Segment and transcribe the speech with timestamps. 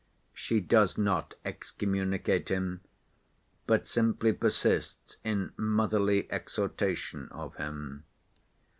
[0.33, 2.81] She does not excommunicate him
[3.67, 8.03] but simply persists in motherly exhortation of him.